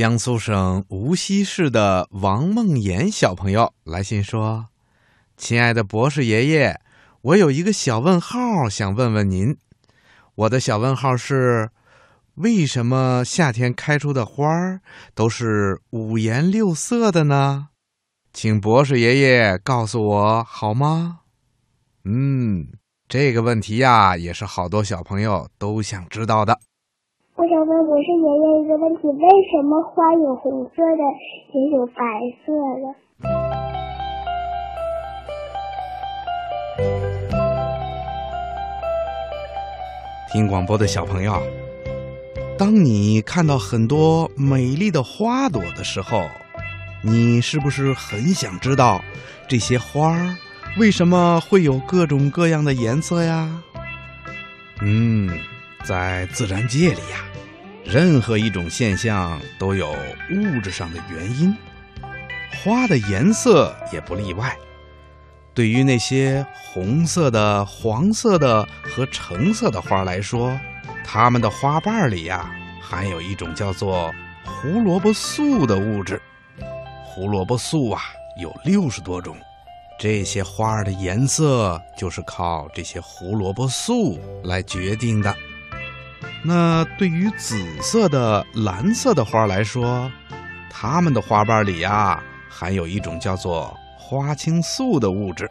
[0.00, 4.68] 江苏省无锡市的王梦妍小朋友来信说
[5.36, 6.80] ：“亲爱的博士爷爷，
[7.20, 9.58] 我有一个小问号想问问您。
[10.36, 11.68] 我的小问号是：
[12.36, 14.80] 为什么夏天开出的花儿
[15.14, 17.68] 都是五颜六色的呢？
[18.32, 21.18] 请博士爷爷告诉我好吗？”
[22.04, 22.68] 嗯，
[23.06, 26.58] 这个问题呀，也是好多小朋友都想知道的。
[27.50, 31.02] 我想问博士爷爷一个问题：为什么花有红色的，
[31.52, 31.92] 也有白
[32.46, 32.94] 色的？
[40.32, 41.42] 听广播的小朋友，
[42.56, 46.22] 当你看到很多美丽的花朵的时候，
[47.02, 49.00] 你是不是很想知道
[49.48, 50.36] 这些花儿
[50.78, 53.60] 为什么会有各种各样的颜色呀？
[54.82, 55.28] 嗯，
[55.84, 57.24] 在自然界里呀。
[57.84, 59.90] 任何一种现象都有
[60.30, 61.56] 物质上的原因，
[62.62, 64.56] 花的颜色也不例外。
[65.52, 70.56] 对于那些红色的、黄色的和橙色的花来说，
[71.04, 72.48] 它们的花瓣里呀
[72.80, 76.22] 含有一种叫做胡萝卜素的物质。
[77.04, 78.00] 胡萝卜素啊
[78.40, 79.36] 有六十多种，
[79.98, 85.34] 这些花儿的颜色就是靠这些胡萝卜素来决定的。
[86.42, 90.10] 那对于紫色的、蓝色的花来说，
[90.70, 95.46] 它们的花瓣里呀含有一种叫做花青素的物质，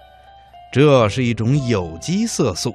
[0.72, 2.74] 这是一种有机色素，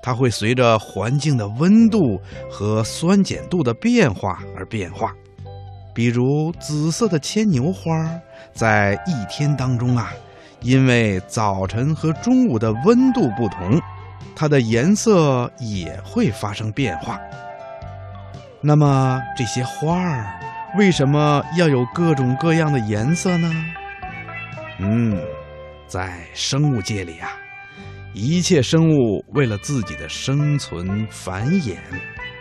[0.00, 5.12] 它会随着环境的温度和酸碱度的变化而变化。
[5.92, 8.08] 比如紫色的牵牛花，
[8.52, 10.12] 在一天当中啊，
[10.60, 13.80] 因为早晨和中午的温度不同，
[14.36, 17.18] 它的颜色也会发生变化。
[18.66, 20.40] 那么这些花儿
[20.76, 23.48] 为什么要有各种各样的颜色呢？
[24.80, 25.16] 嗯，
[25.86, 27.28] 在生物界里啊，
[28.12, 31.76] 一切生物为了自己的生存繁衍，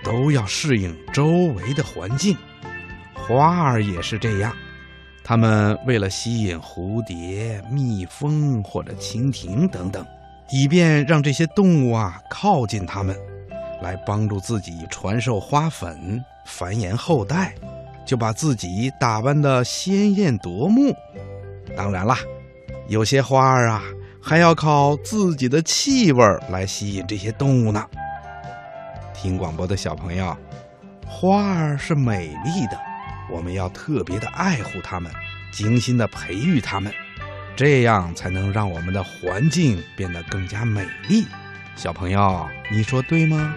[0.03, 2.35] 都要适应周围的环境。
[3.13, 4.51] 花儿也是这样，
[5.23, 10.03] 它们为了吸引蝴蝶、蜜蜂或者蜻蜓等等，
[10.49, 13.15] 以便让这些动物啊靠近它们。
[13.81, 17.53] 来帮助自己传授花粉、繁衍后代，
[18.05, 20.95] 就把自己打扮的鲜艳夺目。
[21.75, 22.17] 当然啦，
[22.87, 23.83] 有些花儿啊，
[24.21, 27.83] 还要靠自己的气味来吸引这些动物呢。
[29.13, 30.35] 听广播的小朋友，
[31.07, 32.79] 花儿是美丽的，
[33.31, 35.11] 我们要特别的爱护它们，
[35.51, 36.93] 精心的培育它们，
[37.55, 41.25] 这样才能让我们的环境变得更加美丽。
[41.75, 43.55] 小朋友，你说对吗？